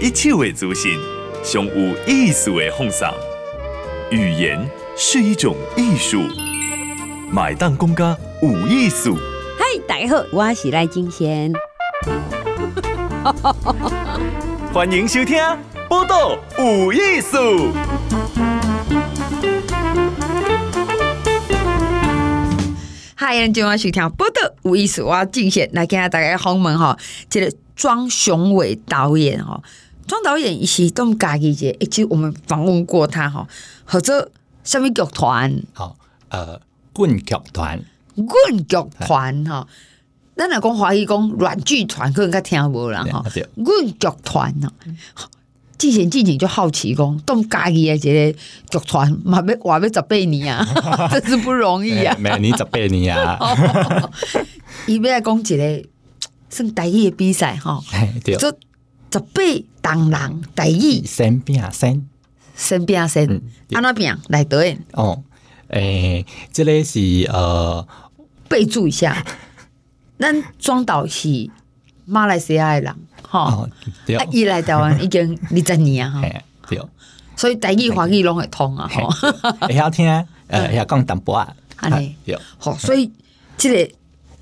[0.00, 1.00] 一切为族型，
[1.42, 3.14] 胸无艺术为奉上。
[4.10, 6.22] 语言是一种艺术，
[7.30, 9.16] 买单公家无艺术。
[9.58, 11.50] 嗨，大家好，我是赖金贤。
[14.70, 15.38] 欢迎收听
[15.88, 17.38] 《宝岛有艺术》。
[23.14, 26.96] 嗨，今晚收听《宝岛有艺术》，我金贤来跟大家访问哈，
[27.30, 29.60] 这个庄雄伟导演哈，
[30.06, 33.46] 庄导演伊是当家己一个，其实我们访问过他哈，
[33.84, 34.30] 或者
[34.64, 35.62] 什么剧团？
[35.72, 35.96] 好，
[36.28, 36.60] 呃，
[36.92, 37.82] 棍剧团，
[38.14, 39.66] 棍剧团哈。
[40.36, 43.24] 咱若讲华语讲软剧团，可能较听无啦哈。
[43.64, 44.70] 棍剧团呐，
[45.78, 48.38] 之前之前就好奇讲，当家己的一个
[48.70, 50.66] 剧团，嘛要活要十八年啊，
[51.10, 52.14] 真是不容易啊。
[52.18, 53.38] 每年十八年啊。
[54.86, 55.88] 伊要来讲一个
[56.50, 57.82] 算台语的比赛哈，
[58.38, 58.52] 做
[59.10, 59.42] 十八
[59.86, 62.04] 当人台语，先拼先，
[62.56, 64.76] 先拼先，安怎拼来对？
[64.94, 65.22] 哦，
[65.68, 66.98] 诶，这个是
[67.32, 67.86] 呃，
[68.48, 69.24] 备注一下。
[70.18, 71.48] 咱庄导是
[72.04, 73.70] 马来西亚的人，哈、哦，
[74.18, 76.28] 啊，伊来台湾已经 二十年啊，哈，
[76.68, 76.82] 对，
[77.36, 80.08] 所以台语、华语拢会通啊，哈，会晓听，
[80.48, 81.92] 呃，会晓讲淡薄啊，安
[82.24, 83.08] 对，好，所以
[83.56, 83.94] 这个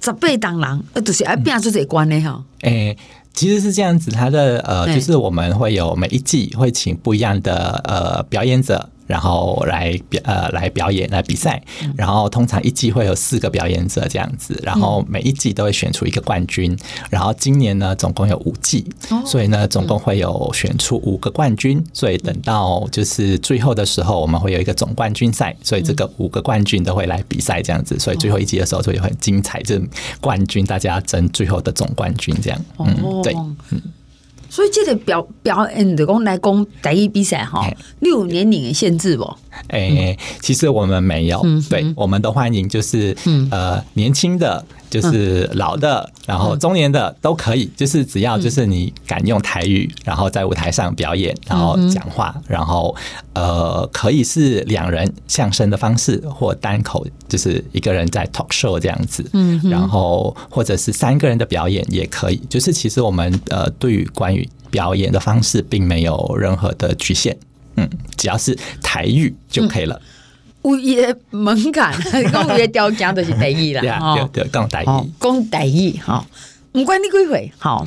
[0.05, 2.99] 十八当人，呃，就是爱变出这关的哈，诶、欸，
[3.33, 8.91] 其实是这样子，他的呃，就是我们会有每一季会请不一样的呃表演者。
[9.07, 11.63] 然后来表呃来表演来比赛，
[11.97, 16.77] 然后通常一季会有四个表演者这样子，然后每一季都会选出一个冠军，
[17.11, 18.87] 然后今年呢总共有五季，
[19.27, 29.81] 所以呢总共会有选出五个冠军，所以等到就是最后的时候我们会有一个总冠军赛，所以这个五个冠军都会来比赛这样子，所以最后一季的时候就会很精彩，这
[30.21, 33.35] 冠军大家争最后的总冠军这样，嗯对，
[33.71, 33.81] 嗯。
[34.55, 39.25] 所以这个表表演的讲来讲台语比赛哈，你有年龄的限制不？
[39.67, 52.95] 哎、欸，其实我们没有，嗯、对，我们都欢迎，就是、嗯、呃年轻的，就是老的，然后中年的都可以，就是只要就是你敢用台语，然后在舞台上表演，然后讲话，然后
[53.33, 67.37] 呃可以是两人相声的方式，或单口，就是一个人在 talk show 这样子，嗯，然后或者是三个人的表演也可以，就是其实我们呃对于关于表演的方式并没有任何的局限。
[67.77, 70.01] 嗯，只要是台语就可以了。
[70.65, 71.93] 有一个门槛，
[72.33, 73.81] 讲有一个条件就是第一啦。
[74.33, 76.25] 对对，讲第一，讲第一吼，
[76.73, 77.87] 毋管你几岁，好，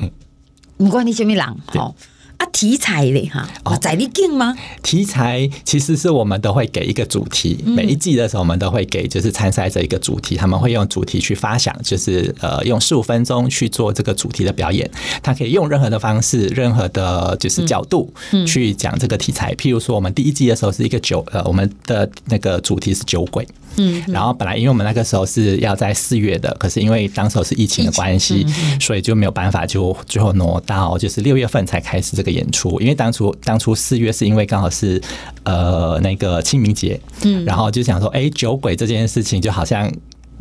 [0.78, 1.96] 不管你什么人，好。
[2.38, 4.56] 啊，题材嘞哈，哦在你定吗？
[4.84, 14.90] 题材其实是我们都会给一个主题，每一季的时候我们都会给就是参赛者一个主题，他们会用主题去发想，就是呃用十五分钟去做这个主题的表演。
[15.24, 18.14] 他可以用任何的方式，任何的就是角度
[18.46, 19.56] 去讲这个题材。
[19.56, 23.48] 譬如说，我们第一季的时候是一个酒，呃，我们的那个主题是酒鬼。
[23.80, 28.44] 嗯，然后本来因为我们那个时候是要在四月的，可是因为当时候是疫情的关系，
[28.80, 32.80] 所以就没有办法，就最后挪到就是六月份才开始这个演出。
[32.82, 35.02] 因为当初当初四月是因为刚好是
[35.44, 39.92] 呃那个清明节，嗯，然后就想说，哎，酒鬼这件事情就好像。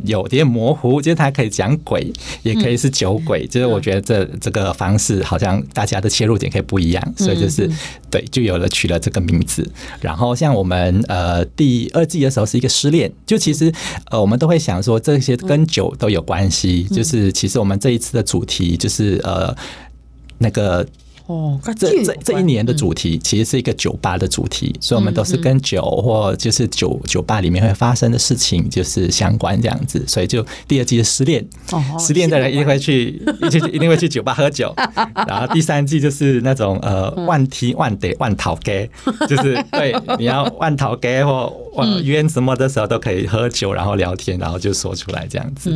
[0.05, 7.67] 有点模糊，就是他可以讲鬼，也可以是酒鬼，嗯、就是我觉得这这个方式好像大家的切入点可以不一样，所以就是
[8.11, 9.67] 对，就有了取了这个名字。
[9.99, 13.73] 然后像我们呃第二季的时候是一个失恋，就其实
[14.11, 19.51] 呃我们都会想说这些跟酒都有关系，就是其实我们这一次的主题就是呃
[20.37, 20.85] 那个。
[21.27, 31.45] 哦，这这这一年的主题其实是一个酒吧的主题，所以我们都是跟酒或就是酒酒吧里面会发生的事情就是相关这样子，所以就第二季的失恋，
[31.99, 34.73] 失恋的人一定会去，一定一定会去酒吧喝酒，
[35.27, 38.89] 然后第三季就是那种呃万踢万得万桃给，
[39.27, 41.53] 就是 对你要万桃给或
[42.03, 45.69] 冤什么的时候都可以喝酒，然后聊天，然后就说出来这样子，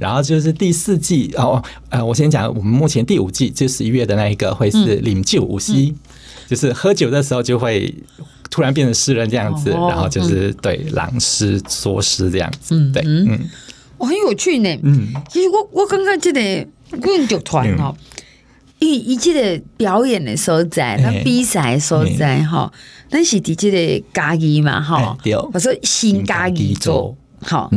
[0.00, 4.93] 然后就是第四季哦，呃，我先讲我们目前第五季就十一月的那一个会是。
[5.00, 5.94] 饮酒无息，
[6.48, 7.94] 就是喝酒的时候就会
[8.50, 13.40] 突然变成诗人这样子，然后就是对朗诗作诗这样子，对，嗯，
[13.98, 14.78] 我很有趣呢。
[14.82, 16.40] 嗯，其实我我刚刚这个
[17.00, 17.94] 棍剧团哦，
[18.78, 22.72] 一一切的表演的所在，那比赛所在哈，
[23.10, 25.18] 但是的这个家己嘛哈，
[25.52, 27.70] 我说新家己做好，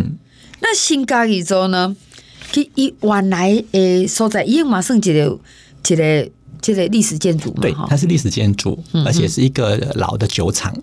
[0.60, 1.96] 那新家己做呢，
[2.52, 5.40] 其一原来诶所在，因为马上一个
[5.88, 6.30] 一个。
[6.62, 10.74] 这个历史建筑嘛，对，它是历史建筑，而且是一个老的酒厂。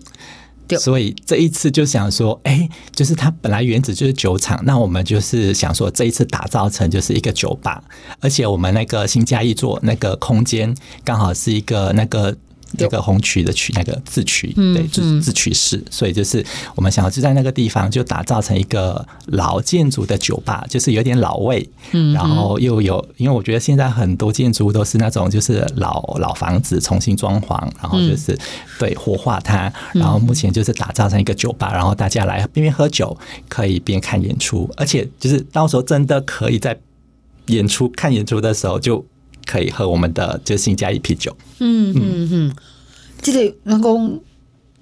[0.79, 7.83] 所以这一次就想说，哎、欸，就是它本来原址就是酒厂，那我们就是想说这一次打造成就是一个酒吧，
[8.19, 12.35] 而且我们那个新嘉义座那个空间刚好是一个那个。
[12.75, 16.45] 这个红曲的曲，那个自曲，对，就是自曲式，所以就是
[16.75, 28.37] 我们想要就在那个地方就打造成一个老建筑的酒吧，就是有点老味，嗯，然后又有，因为我觉得现在很多建筑都是那种就是老老房子重新装潢，然后就是
[28.79, 33.17] 对活化它，然后目前就是打造成一个酒吧，然后大家来边边喝酒，
[33.47, 36.77] 可以边看演出，而且就是到时候真的可以在
[37.47, 39.05] 演出看演出的时候就。
[39.45, 41.35] 可以喝我们的就新嘉义啤酒。
[41.59, 42.55] 嗯嗯嗯，
[43.21, 44.19] 这个人工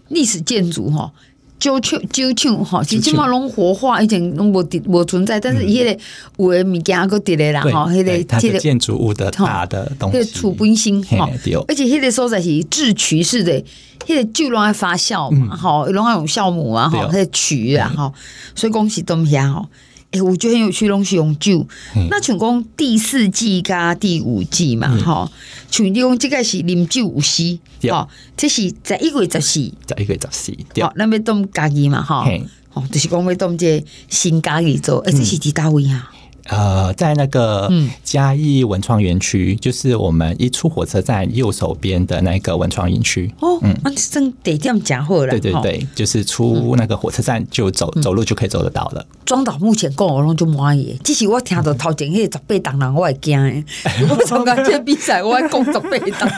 [0.08, 1.12] 历史建筑哈，
[1.60, 5.98] 旧厂旧厂哈，其实基本拢活化，以前拢无无存在，但是伊个
[6.38, 11.30] 有诶物件搁伫咧啦吼，迄个这个建筑物的大的东西，迄个储本性哈，
[11.68, 13.64] 而且迄个所在是制曲式的，
[14.06, 18.14] 迄个酒拢爱发酵嘛，吼，拢爱用酵母啊，吼，迄个曲啊，吼，
[18.56, 19.68] 所以讲是东西吼。
[20.14, 21.68] 哎、欸，我觉得很有趣，拢是用酒。
[21.96, 25.30] 嗯、那像讲第四季加第五季嘛，吼、嗯，
[25.72, 27.58] 像你讲这个是啉酒有诗，
[27.90, 32.24] 哈、嗯，这是十一月十四，十一月十四，好，咱要当家己嘛，吼，
[32.70, 36.12] 吼，就是讲要当这新家己做，哎、欸，这是第几位啊？
[36.50, 37.72] 呃，在那个
[38.04, 43.34] 嘉义文创园区，就是我们一出火车站右手边的那个文创园区。
[43.40, 45.28] 哦，嗯，那真得这样讲好了。
[45.28, 49.06] 对对对，就是出那个火车站就走走路就可以走得到了。
[49.26, 53.64] 庄导目前跟我拢就满意，只是我听到头前迄个十八档人，我会惊诶。
[54.02, 56.30] 如果参加这比赛，我会讲十八档。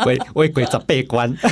[0.06, 1.30] 为为鬼十八关。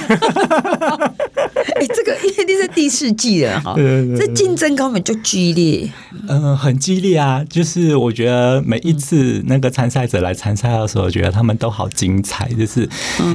[1.78, 3.75] 哎，这个因为你是第四季了哈，
[4.16, 5.90] 这竞争根本就激烈。
[6.26, 7.18] 嗯，很激烈。
[7.19, 12.49] 啊，就是我觉得每一次那个参赛者来参赛的时候，我觉得他们都好精彩。
[12.55, 12.88] 就是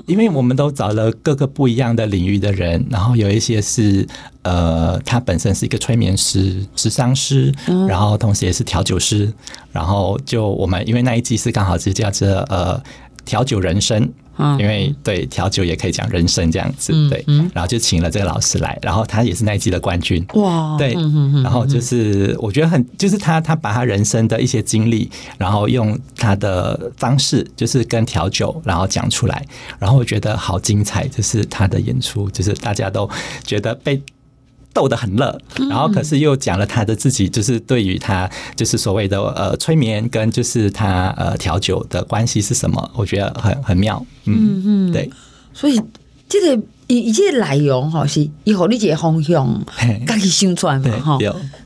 [0.06, 4.08] 因为我们都找了各个不一样的领域的人，然后有一些是
[4.44, 7.54] 呃，他本身是一个催眠师、智商师，
[7.88, 9.32] 然后同时也是调酒师。
[9.72, 12.82] 然后就我们因为那一季是刚好是叫做呃
[13.26, 14.12] 调酒人生。
[14.60, 20.94] 因为对调酒也可以讲人生这样子，对，然后就请了这个老师来，然后他也是那一季的冠军，哇，对，
[21.44, 29.46] 然后就是我觉得很，就是他他把他人生的一些经历，然后用他的方式，就是跟调酒，然后讲出来，
[29.80, 33.10] 然后我觉得好精彩，就是他的演出，就是大家都
[33.46, 34.02] 觉得被。
[34.74, 35.40] 逗得很乐，
[35.70, 42.92] 然后可是又讲了他的自己，就是对于他就是所谓的呃催眠跟就是他呃调酒的关系是什么？
[42.96, 45.10] 我觉得很很妙，嗯嗯，对。
[45.54, 45.80] 所以
[46.28, 49.64] 这个以以这个内容哈是以后你这个方向
[50.08, 51.20] 自己想出来嘛哈，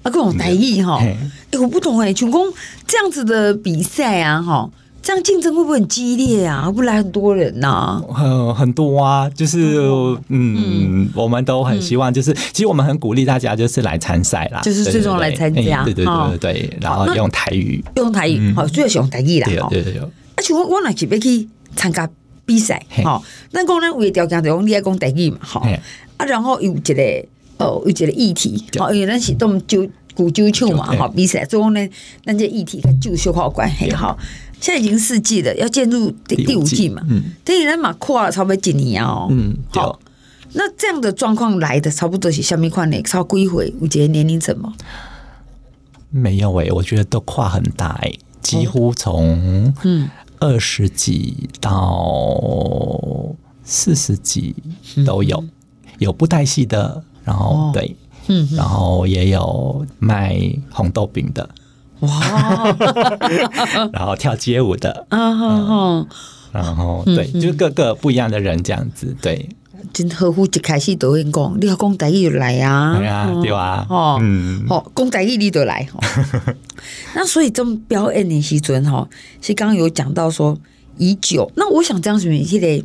[0.03, 1.15] 啊各种台语哈，哎
[1.53, 2.41] 我不懂哎，像讲
[2.85, 4.69] 这样子的比赛啊哈。
[5.01, 6.65] 这样竞争会不会很激烈啊？
[6.65, 8.03] 会不会来很多人呐、啊？
[8.13, 9.77] 很很多啊，就是
[10.27, 10.57] 嗯，
[11.07, 20.01] 嗯，我们都很希望，就是、嗯、其实我们很鼓励大家就是来参赛啦，就是最终来参加，对对对对对，然后用台语，用台语，好，主要是用台语啦，对对对。
[20.35, 22.09] 而且我我那是要去参加
[22.45, 25.61] 比赛，好，那讲呢，为条件就讲你爱讲台语嘛，好，
[26.17, 27.25] 啊，然后有一个
[27.59, 31.89] 哦，有一个议题，好，因为咱是动酒古酒厂嘛，好，比赛，所以呢，
[32.25, 34.17] 咱这议题跟酒有好关系，好。
[34.59, 37.01] 现在已经四季了，要进入第第五季嘛？
[37.09, 39.27] 嗯，等于人马跨了差不多几年哦。
[39.29, 39.99] 嗯，好。
[40.53, 42.99] 那这样的状况来的差不多是什么款呢？
[43.03, 44.73] 超过回，我觉得年龄层吗？
[46.09, 54.55] 没有诶、欸，我觉得都跨很大诶、欸，几乎从嗯二十几到四十几
[55.05, 55.49] 都有，嗯、
[55.99, 57.95] 有布袋戏的，然后、哦、对，
[58.27, 60.39] 嗯，然后也有卖
[60.71, 61.47] 红豆饼的。
[61.99, 62.75] 哇，
[63.93, 66.07] 然后跳街舞的，嗯，
[66.51, 69.49] 然后对，就是各个不一样的人这样子，对。
[69.93, 75.87] 真合乎一开始都会讲，你要讲台语就来啊，对啊，对啊，哦，嗯，好，讲台语你就来。
[77.15, 79.07] 那所以这种表演的时阵哈，
[79.41, 80.57] 是刚刚有讲到说
[80.97, 82.79] 已久，那我想这样子，你得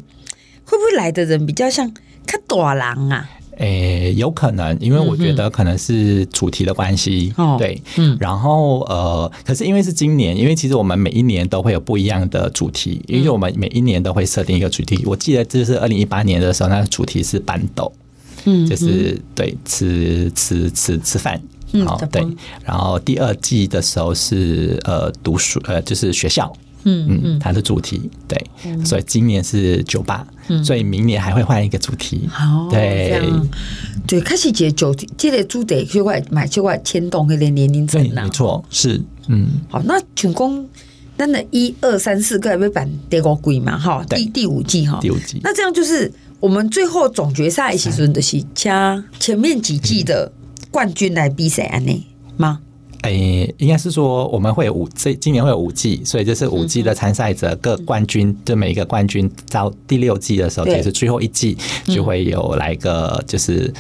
[0.65, 1.93] 会不会来的人比较像
[2.27, 3.29] 看大人啊？
[3.59, 15.03] 诶、欸，有可能，因为我觉得可能是主题的关系，嗯、对，嗯，然后呃，可是因为是今年，因为其实我们每一年都会有不一样的主题，因为我们每一年都会设定一个主题。
[15.05, 17.93] 我记得这是二零一八年的时候，那个主题是板豆，
[18.45, 21.41] 嗯，就是对吃吃吃吃饭，
[21.85, 22.27] 好、嗯、对，
[22.65, 26.51] 然后第二季的时候是呃读书，呃就是学校。
[26.85, 30.27] 嗯嗯，它的主题对，所以今年是酒吧，
[30.65, 32.29] 所以明年还会换一个主题。
[32.29, 33.23] 好，对
[34.07, 39.49] 对，开始节主题，这个主题就会买就会牵动那个年龄层没错，是嗯。
[39.71, 40.69] 好，那全公
[41.17, 43.79] 真的一二三四个要办第五季嘛？
[43.79, 45.41] 哈，第第五季哈，第五季。
[45.45, 50.33] 那这样就是我们最后总决赛其实的是加前面几季的
[50.71, 52.03] 冠军来比赛安内
[52.37, 52.61] 吗？
[53.03, 63.73] 诶、欸，应该是说我们会有五，这今年会有五季，所以这是五季的参赛者各冠军，就每一个冠军到第六季的时候，就是最后一季就会有来个就是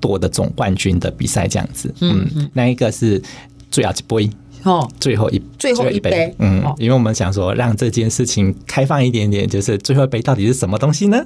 [0.00, 1.94] 多的总冠军的比赛这样子。
[2.00, 3.22] 嗯，那一个是
[3.70, 4.30] 最后一杯
[4.64, 6.34] 哦，最后一最后一杯。
[6.38, 11.24] 嗯，因为我们想说让这件事情开放一点点，就是最后一杯到底是什么东西呢？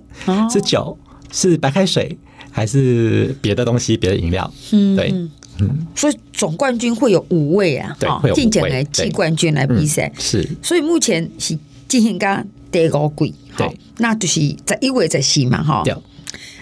[0.52, 0.98] 是酒，
[1.32, 2.18] 是白开水，
[2.50, 4.52] 还是别的东西，别的饮料？
[4.72, 5.14] 嗯，对。
[5.60, 10.48] 嗯，所以总冠军会有五位啊，对，进前来季冠军来比赛，是。
[10.62, 11.56] 所以目前是
[11.86, 12.42] 进行到
[12.72, 15.84] 第五季，对，那就是在一位在四嘛，哈。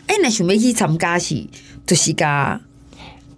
[0.07, 1.43] 哎，那想要去参加是，
[1.87, 2.61] 就是噶。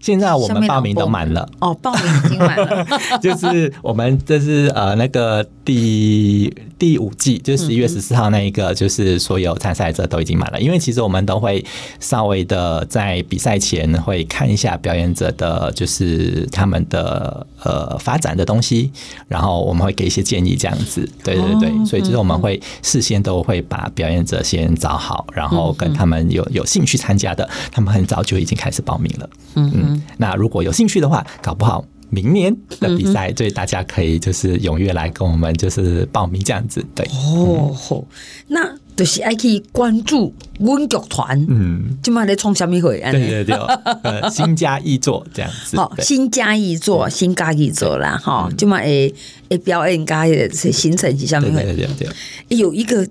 [0.01, 2.87] 现在我们报名都满了哦，报名已经满了。
[3.23, 6.55] 就是我们这是呃那个第
[6.85, 10.61] 第五季，就十一月十四号那一个，就是所有参赛者都已经满了。
[10.61, 11.65] 因为其实我们都会
[11.99, 18.91] 稍微的在比赛前会看一下表演者的，就是他们的呃发展的东西，
[19.29, 21.11] 然后我们会给一些建议这样子。
[21.25, 29.31] 对对对，所以就是我们会事先都会把表演者先找好，然后跟他们有有兴趣参加的，他们很早就已经开始报名了。
[29.55, 30.03] 嗯嗯。
[30.19, 36.85] 那如果有兴趣的话，搞不好明年的比赛，所以大家可以就是踊跃来跟我们就是报名这样子。
[36.95, 38.05] 对哦，嗯、
[38.49, 43.01] 那就是爱去关注阮剧团，嗯，今晚在创什么会？
[43.11, 43.57] 对对对，
[44.03, 45.77] 呃， 新加一座这样子。
[45.77, 49.13] 好，新加一座，新加一座啦，哈，今晚诶
[49.49, 51.51] 诶表演家的行程是什么？
[51.51, 52.09] 对对对
[52.49, 53.07] 对，有一个。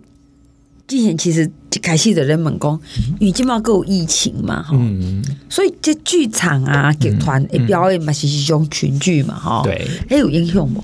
[0.93, 2.79] 之前其实一开始的人们讲，
[3.19, 4.77] 因为今嘛有疫情嘛，哈，
[5.49, 10.83] 所以这剧场啊、剧团诶表演嘛是一种群聚嘛，哈，对，还有影响不？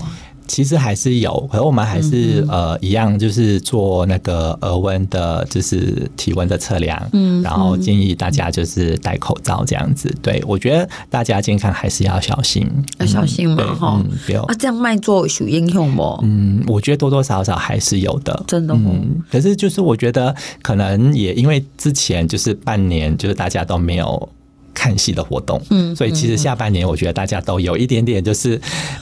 [0.50, 10.12] 其实还是有，可是我们还是呃一样，就是做那个额温的，就是体温的测量，嗯，然后建议大家就是戴口罩这样子。
[10.20, 16.18] 对，我觉得大家健康还是要小心，要小心嘛，哈，不要啊，这样卖做属英雄不？
[16.24, 18.74] 嗯，我觉得多多少少还是有的，真的。
[18.74, 24.28] 嗯，可是就是我觉得可能也因为之前就是半年，就是大家都没有。
[24.72, 28.60] 看戏的活动，嗯，所以其实下半年我觉得大家都有一点点就是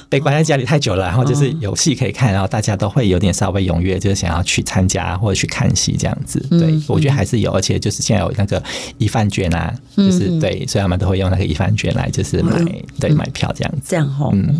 [0.08, 6.40] 被关在家里太久了，然后就是有戏可以看，然后大家都会有点稍微踊跃，就是想要去参加或者去看戏这样子。
[6.50, 8.62] 对，我觉得还是有，而且就是现在有那个
[8.96, 12.58] 一饭券啊，就是对，所以他们都会用那个一饭券来就是买
[12.98, 13.78] 对买票这样子。
[13.86, 14.56] 这样哈，嗯，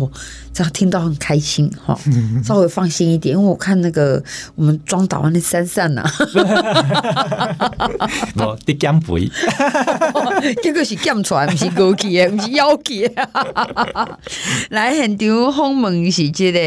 [0.53, 1.99] 这样听到很开心哈，
[2.43, 4.23] 稍微放心一点，因为我看那个
[4.55, 6.03] 我们庄导那珊珊呐，
[8.35, 9.27] 我的减肥，
[10.61, 10.98] 这个是。
[11.01, 13.29] 检出来不是过去的，不是妖气的。
[14.69, 16.59] 来现场访问是这个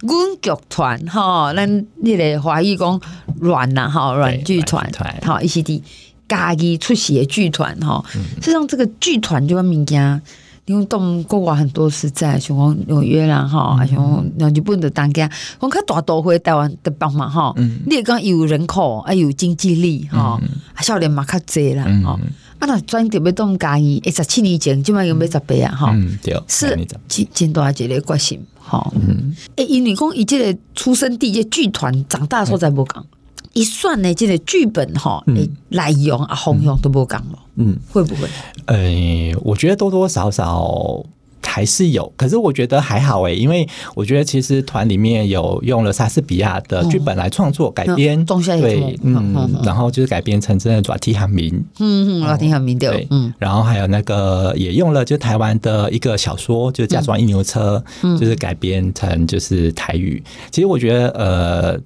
[0.00, 1.68] 阮剧团吼，咱
[2.02, 3.00] 迄个华语讲
[3.40, 4.90] 阮呐吼，阮剧团
[5.24, 5.80] 吼，伊是伫
[6.28, 8.04] 家己出席的剧团吼。
[8.36, 10.22] 实际上这个剧团就物件，
[10.66, 17.52] 因为动国外很多是在像讲纽约啦哈，像日本的当家，我看大都会台湾的帮忙哈。
[17.86, 20.40] 你也讲有人口，还有经济力哈，
[20.80, 22.18] 少年嘛较济啦哈。
[22.62, 25.92] 啊，那专特别都唔介意，一十七年前即摆用要十八啊，哈，
[26.22, 26.68] 对，是
[27.08, 33.04] 真真大一个决心，哈，嗯，诶，因为讲伊这个出生地这剧团长大时候才无讲，
[33.52, 38.28] 一算呢，这个剧本哈，诶，内容啊，方向都无讲咯，嗯，会不会？
[38.66, 41.04] 诶，我觉得多多少少。
[41.44, 48.24] 还是有，可是我觉得还好诶，因为我觉得其实团里面有用了莎士比亚的剧本来创作改编，
[48.60, 57.84] 对，嗯，然后就是改编成真的《抓提汉民》，嗯嗯，《抓提汉民》对，嗯，然后还有那个也用了就台湾的一个小说，就《嫁妆一牛车》，
[58.18, 60.22] 就是改编成就是台语。
[60.50, 61.78] 其实我觉得呃，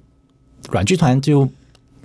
[0.71, 1.47] 软剧团就。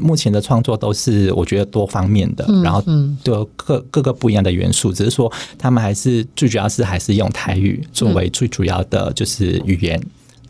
[0.02, 2.82] 目前的创作都是我觉得多方面的，然后
[3.22, 9.98] 就各各个不一样的元素，只是说他们还是最主要是还是用台语作为最主要的就是语言。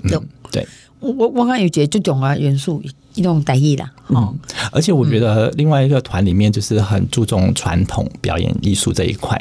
[0.04, 0.66] 嗯，对，
[1.00, 2.82] 我我刚有觉得这种啊元素
[3.14, 3.92] 一种得意啦。
[4.08, 4.38] 嗯，
[4.72, 9.38] 而且我觉得另外一个团里面就是很注重传统表演艺术这一块，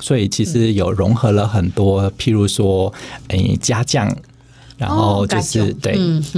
[0.00, 2.92] 所以其实有融合了很多，譬如说，
[3.28, 4.14] 诶，家将。
[4.76, 5.96] 然后就是、哦、对，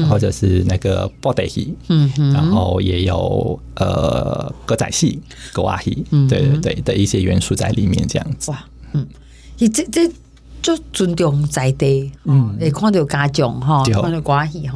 [0.08, 5.20] 或者是那个布袋戏，嗯嗯、然后也有呃歌仔戏、
[5.52, 8.50] 歌仔戏，对对对的一些元素在里面，这样子。
[8.50, 9.06] 哇，嗯，
[9.58, 10.06] 你这这
[10.60, 14.74] 就尊重在地，嗯，也看到家长哈，看到歌仔戏哈，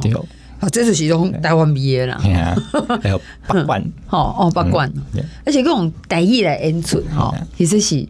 [0.59, 2.17] 啊，这就是一种台湾味的啦。
[3.01, 3.77] 还有八卦，
[4.09, 4.89] 哦哦，八卦，
[5.45, 8.07] 而且这种台语来演出哈，其实是。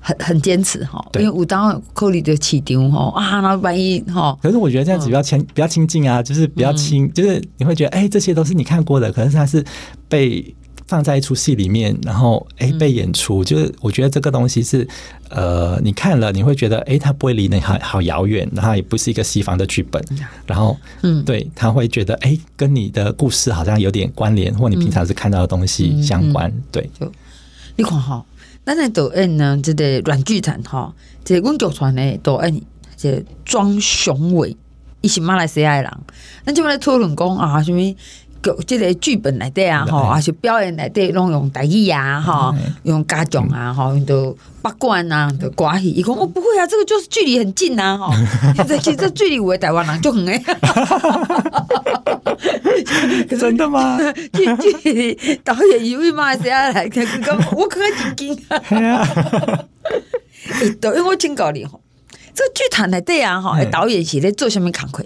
[0.00, 9.64] 很很坚持哈，因为武当口里的起丢哈啊，然后万一哈，可是我觉得这样子比较亲，比较亲近啊，就是比较亲，就是你会觉得哎，这些都是你看过的，可是它是
[10.08, 10.54] 被
[10.86, 14.88] 放在一出戏里面，然后哎、欸、被演出，就是我觉得这个东西是
[15.28, 20.02] 呃，你看了你会觉得哎，它不会离你好好遥远，然后也不是一个西方的剧本，
[20.46, 26.90] 然后嗯，对，他会觉得哎，跟你的故事好像有点关联，或你平常是看到的东西相关，对。
[27.76, 28.22] 你看哈，
[28.64, 30.92] 咱的导演呢，这个软剧团吼，
[31.24, 32.62] 这个阮剧团的导演，
[32.96, 34.56] 这个庄雄伟，
[35.00, 35.90] 伊是马来西亚人，
[36.44, 37.72] 咱就来讨论讲啊，什
[38.42, 38.56] 么？
[38.66, 42.54] 这个剧本内底啊，吼，还是表演内底，拢用台语啊，吼，
[42.84, 45.90] 用家长啊，吼，用到八卦啊，的关系。
[45.90, 48.12] 伊讲我不会啊，这个就是距离很近呐，吼。
[48.80, 50.42] 其实这距离有的台湾人就很哎。
[53.28, 53.98] 真的吗？
[54.32, 56.84] 距距离导演以为马来西亚来，
[57.56, 58.38] 我可能真惊。
[58.68, 59.06] 哎，
[60.80, 61.78] 导演我警告你哈，
[62.34, 65.04] 这个剧团内底啊，哈，导演是在做什么工作？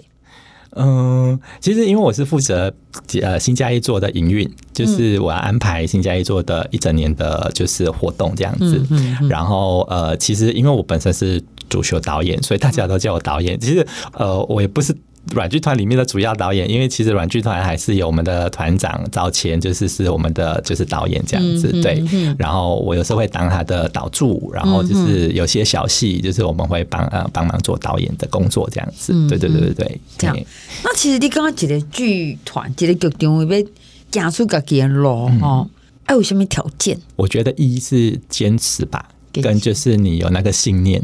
[0.75, 2.73] 嗯，其实因为我是负责
[3.21, 8.85] 呃新加一座的营运，就是我要安排新加一座的一整年的就是活动这样子。
[8.89, 13.59] 嗯嗯、然后呃，其实因为我本身是主修导演，所以大家都叫我导演。
[13.59, 14.95] 其实呃，我也不是。
[15.33, 22.03] 阮剧团里面的主要导演，因为其实软剧团还是有我们的团长早前就是是我们的就是导演这样子，嗯、对。
[22.11, 29.13] 嗯、然后我有时候会当他的导助，然后就是有些小戏，就是我们会帮呃帮忙做导演的工作这样子。
[29.13, 30.37] 嗯、对对对对对，这样。
[30.83, 33.67] 那其实你刚刚讲的剧团，这个剧场要
[34.11, 35.09] 加出个结路
[35.41, 35.67] 哦，
[36.03, 36.97] 还有什么条件？
[37.15, 41.01] 我觉得一是坚持吧，跟就是你有那个信念。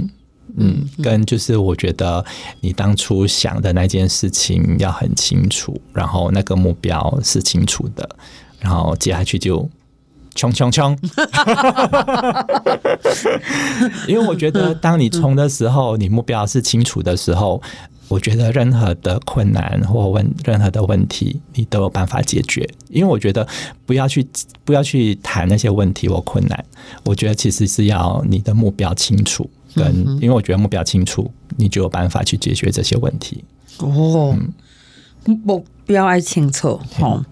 [0.57, 2.23] 嗯，跟就是我觉得
[2.59, 8.09] 你当初想的那件事情要很清楚，然后那个目标是清楚的，
[8.59, 9.69] 然后接下去就
[10.35, 10.97] 冲冲冲，
[14.07, 17.61] 因为我觉得当你冲的时候，你目标是清楚的时候，
[18.07, 22.69] 我觉得任何的困难或问任何的问题，你都有办法解决。
[22.89, 23.47] 因为我觉得
[23.85, 24.25] 不要去
[24.63, 26.65] 不要去谈那些问题或困难，
[27.03, 29.49] 我觉得其实是要你的目标清楚。
[29.75, 33.43] 跟，因为我觉得目标清楚，你就有办法去解决这些问题。
[33.77, 34.37] 哦，
[35.25, 37.25] 目标爱清楚哈。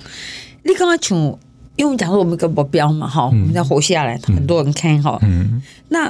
[0.63, 1.37] 你刚刚从，
[1.75, 5.17] 因为讲说我们一个目标嘛哈，我们要活下来，很多人看哈。
[5.21, 5.61] 嗯。
[5.89, 6.07] 那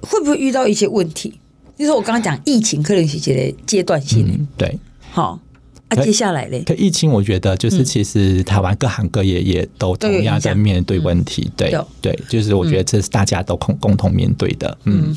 [0.00, 1.40] 会不会遇到一些问题？
[1.76, 4.46] 就是我刚刚讲疫情，可能是一个阶段性。
[4.56, 4.78] 对。
[5.10, 5.40] 好。
[5.88, 6.62] 啊，接下来嘞？
[6.64, 11.50] 可疫情，我觉得就是其实台湾各行各业也都同样在面对问题。
[11.56, 14.78] 对对，就是我觉得这是大家都共共同面对的。
[14.84, 15.14] 嗯，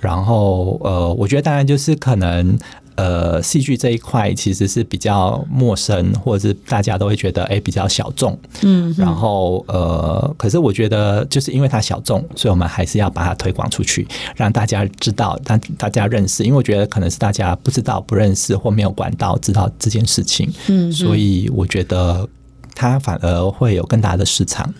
[0.00, 2.58] 然后呃，我觉得当然就是可能。
[2.96, 16.44] 呃，戏剧这一块其实是比较陌生，或者是大家都会觉得哎、欸、比较小众，嗯，然后呃，可是我觉得就是因为它小众，所以我们还是要把它推广出去，让大家知道，让大家认识。
[16.44, 22.28] 因为我觉得可能是大家不知道、不认识或没有管道知道这件事情，嗯，所以我觉得
[22.74, 24.72] 它反而会有更大的市场，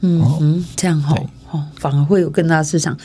[0.00, 1.14] 嗯嗯，这样好，
[1.52, 2.96] 哦，反而会有更大的市场。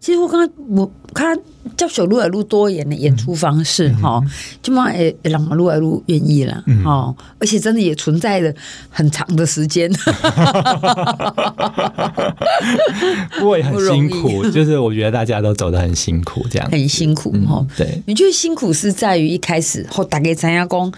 [0.00, 1.38] 其实我刚刚我看
[1.76, 4.18] 叫小路来路多元的演出方式哈，
[4.62, 8.50] 就嘛诶让马路来路愿意了哈，而且真的也存在了
[8.88, 9.92] 很长的时间，
[13.38, 17.66] 不过也很辛苦，就是我觉得大家都走得很辛苦，这样很辛苦哈。
[17.76, 20.90] 对，你觉得辛苦是在于一开始后大概参加工，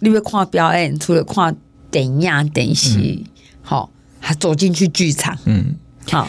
[0.00, 1.56] 你要看表演，除了看
[1.90, 3.20] 电影、电视，
[3.62, 5.76] 好，还走进去剧场，嗯，
[6.10, 6.28] 好。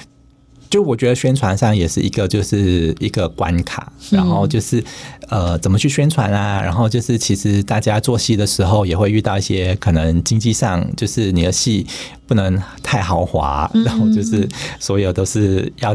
[0.72, 4.82] 就我觉得宣传上也是一个，就是一个关卡，然后就是
[5.28, 6.62] 呃，怎么去宣传啊？
[6.62, 11.86] 然后就是其实大家做戏的时候也会遇到一些可能经济上，就是你的戏
[12.26, 14.48] 不能太豪华，然后就是
[14.80, 15.94] 所有都是要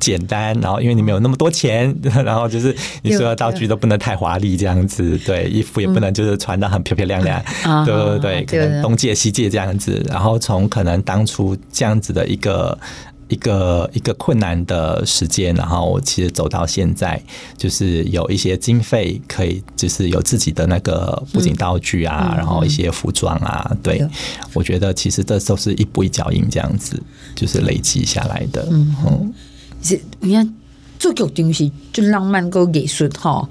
[0.00, 7.40] 简单，然后因为你没有那么多钱， 然后就是你所有道具都不能太华丽这样子，对，衣服也不能就是穿的很漂漂亮亮，
[7.84, 12.76] 对对对，可能东借西借这样子，然后从可能当初这样子的一个。
[13.28, 17.20] 一个一个困难的时间，然后我其实走到现在，
[17.56, 24.06] 就是有一些经费可以，就是有自己的那个布景道具啊，嗯、然后一些服装啊，嗯、对，
[24.52, 27.02] 我觉得其实这都是一步一脚印这样子，
[27.34, 28.68] 就是累积下来的。
[28.70, 29.32] 嗯，
[29.82, 30.54] 是、嗯，你看
[30.98, 33.46] 做剧东西就浪漫够艺术哈。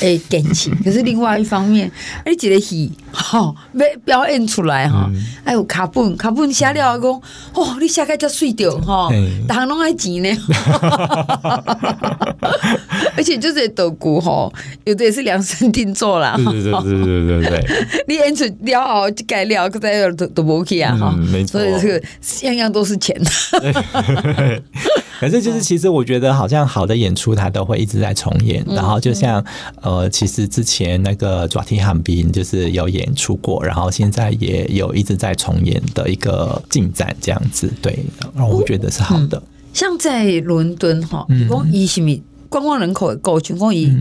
[0.00, 1.92] 诶， 感情，可是另外一方面，
[2.24, 5.10] 你一个戏，哈，要表演出来哈，
[5.44, 7.10] 还有卡本，卡本写了讲，
[7.52, 9.10] 哦，你写个叫水掉哈，
[9.46, 10.30] 大家拢爱钱呢，
[13.14, 14.50] 而且就是道具哈，
[14.84, 17.02] 有的也是量身定做啦，对对对对
[17.42, 17.62] 对对，
[18.08, 21.14] 你演出了后就改了，再都都无去啊哈，
[21.46, 22.00] 所以这个
[22.44, 23.14] 样样都是钱。
[25.20, 29.44] 反正就是其实我觉得好像好的演出它都会一直在重演，然后就像
[29.82, 30.00] 呃。
[30.00, 37.98] 呃，其实之前那个《抓提汉宾》就是有演出过，然后现在也有一直在重演的一个进展，这样子，对，
[38.34, 39.36] 然后我觉得是好的。
[39.36, 42.16] 哦嗯、像在伦敦哈，讲以什么
[42.48, 43.92] 观光人口的够，全讲以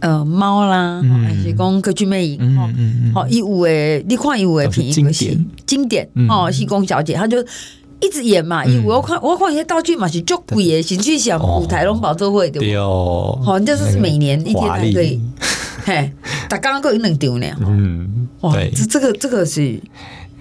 [0.00, 2.68] 呃猫啦，还是讲歌剧魅影哈，
[3.14, 7.38] 好，一五诶，你看一五诶，便宜不行，经典哦，西宫小姐，她就。
[8.00, 15.20] 一直演嘛，因为我要看我要看一些道具嘛是足贵的，甚至想舞台龙宝座会对哦，好，这是每年一天才可以，
[15.84, 16.12] 嘿，
[16.48, 19.80] 但刚刚够一能丢呢，嗯，哇，这这个这个是，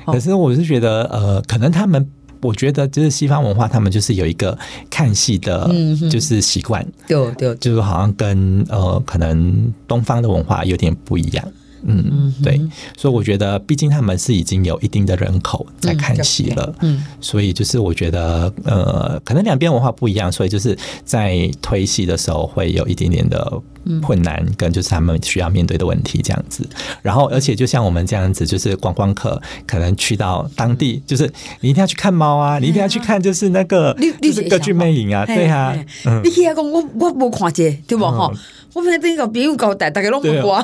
[0.06, 2.08] 可是我是觉得呃，可能他们
[2.42, 4.58] 我觉得就是西方文化，他们就是有一个
[4.90, 5.70] 看戏的，
[6.12, 11.44] 就是习惯，对对，就是好像跟呃可能东方的文化有点不一样。
[11.88, 12.60] 嗯，对，
[12.98, 23.62] 所以我觉得，毕竟他们是已经有一定的人口在看戏了，嗯，所以就是我觉得，呃，可能两边文化不一样，所以就是在推戏的时候会有一点点的
[24.02, 26.68] 困难，跟就是他们需要面对的问题这样子。
[27.02, 35.74] 然后，而且就像我们这样子，就是观光客可能去到当地，就是你一定要去看猫啊，你一定要去看就是那个就是歌剧魅影啊，对啊，
[36.22, 38.30] 你去讲我我没看见，对不哈？
[38.78, 40.64] 我们这个朋友交代，大家拢不过。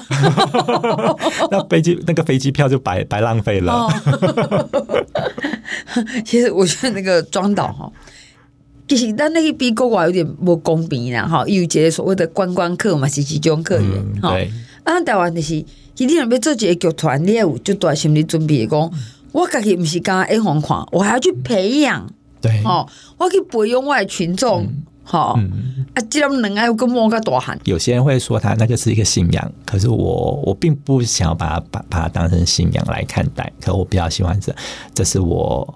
[1.49, 3.89] 那飞机那个飞机票就白白浪费了。
[6.23, 7.91] 其实我觉得那个庄导哈，
[8.87, 14.37] 其实但那个比国外有点不公平啦哈，因为这些所谓的观光客嘛是集中客源哈。
[14.83, 18.91] 啊，台湾就是，今天要做一个剧团，你要有就多心理准备，讲
[19.31, 22.07] 我家己不是刚刚一红看，我还要去培养。
[22.39, 24.67] 对，哦，我去培养我的群众。
[25.05, 27.59] 好，嗯、啊，既然能爱跟莫个大汉。
[27.65, 33.51] 有些人会说他那个是一个信仰，可是我我并不想要把它把把它当成信仰来看待。
[33.59, 34.55] 可我比较喜欢这，
[34.93, 35.75] 这是我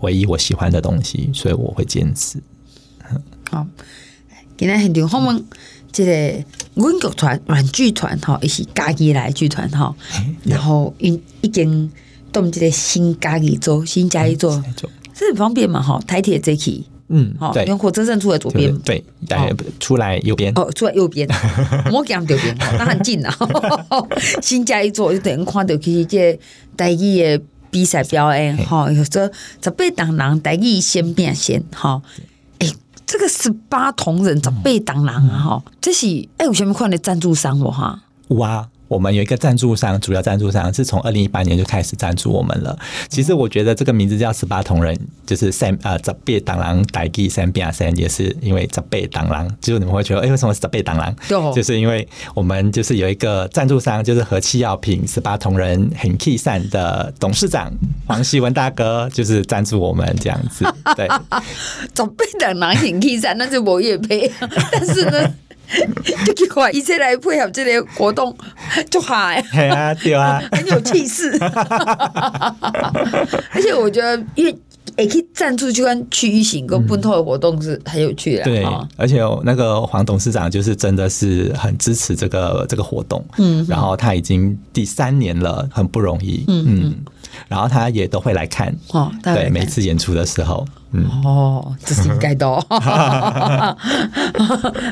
[0.00, 2.40] 唯一我喜欢的东西，所以我会坚持。
[3.50, 3.66] 好，
[4.56, 5.44] 今天很好，我们
[5.90, 9.94] 这个文剧团、软剧团哈，也是家己来剧团哈，
[10.44, 11.90] 然后已已经
[12.32, 14.62] 动这个新家己做，新家己做，
[15.12, 16.86] 这很方便嘛哈，台铁这期。
[17.16, 19.04] 嗯，好，从火车站出来左边，对，
[19.78, 21.28] 出来右边，哦，出来右边，
[21.92, 23.32] 我讲右边，那很近啊。
[24.42, 26.36] 新加一座就等于看到其实这
[26.76, 29.30] 台语的比赛表演，哈，有时候
[29.62, 32.02] 十八铜人台语先变先，哈，
[32.58, 32.68] 哎，
[33.06, 36.06] 这个十八铜人十八铜人啊，哈，这是
[36.38, 38.02] 哎，有什么看的赞助商我哈？
[38.28, 38.68] 哇。
[38.86, 42.78] 我们有一个赞助商，主要赞助商是从二零一八年就开始赞助我们了。
[43.08, 49.56] 其实我觉得这个名字叫十八铜人，就是三呃十八铜人台语三变三，也是因为十八铜人。
[49.60, 51.16] 就是你们会觉得，哎，为什么是十八铜人？
[51.28, 57.72] 对就是因为我们就是有一个赞助商，就是和气药品十八铜人很气善的董事长
[58.06, 60.64] 黄希文大哥，就是赞助我们这样子。
[60.94, 64.30] 对，十八铜人很气善，那就没业配，
[64.70, 65.34] 但是呢。
[66.26, 68.36] 就奇怪，一切来配合这类活动，
[68.90, 71.36] 就嗨，对啊，对啊， 很有气势。
[73.50, 74.56] 而且我觉得，因为
[74.96, 78.44] 也可以赞助，就跟区域型跟本土的活动是很有趣的。
[78.44, 78.64] 对，
[78.96, 83.24] 而且那个黄董事长就是真的是很支持这个这个活动。
[83.38, 86.44] 嗯，然后他已经第三年了，很不容易。
[86.46, 86.94] 嗯嗯，
[87.48, 88.72] 然后他也都会来看。
[88.90, 90.64] 哦，对，每次演出的时候。
[91.24, 92.46] 哦，这是应该的，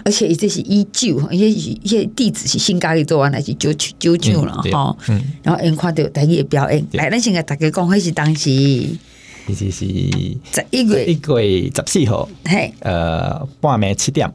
[0.04, 4.96] 而且这是依旧，而且一些地址是新家里做完来是九九九了哈。
[5.08, 14.32] 嗯，然后因看到台语的表演，来，咱现在大家讲，那是当时，其实是十一月一月十四号，嘿，呃，半暝七点。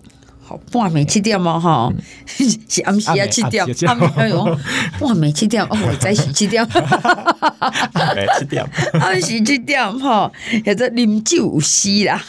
[0.72, 1.92] 半暝七点嘛，哈，
[2.26, 4.58] 是暗时啊七点，暗暝哟，
[5.00, 6.66] 半暝七点，哦，在是七点，
[8.40, 8.66] 七点，
[9.02, 10.32] 暗时七点，哈，
[10.66, 12.22] 或者啉酒有诗啦，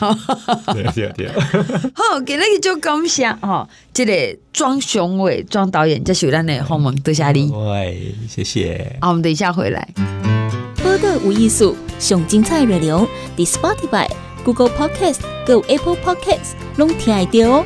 [0.73, 1.29] 对对对，
[1.95, 9.89] 好，今日就感谢哈，这个庄雄伟庄导演，这是咱的访问，多谢你，喂，谢谢，好，我们等一下回来。
[10.83, 14.09] 播个无艺术，上精彩内容，The Spotify、
[14.45, 17.65] Google Podcast、Go Apple Podcasts，拢听得到哦。